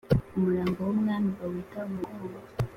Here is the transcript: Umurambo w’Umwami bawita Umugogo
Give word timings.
Umurambo 0.37 0.79
w’Umwami 0.87 1.29
bawita 1.39 1.77
Umugogo 1.89 2.37